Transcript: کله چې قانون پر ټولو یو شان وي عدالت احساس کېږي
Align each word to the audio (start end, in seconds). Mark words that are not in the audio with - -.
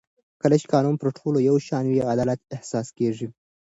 کله 0.41 0.55
چې 0.61 0.69
قانون 0.73 0.95
پر 1.01 1.09
ټولو 1.17 1.37
یو 1.49 1.57
شان 1.67 1.83
وي 1.87 2.01
عدالت 2.13 2.39
احساس 2.55 2.87
کېږي 2.97 3.27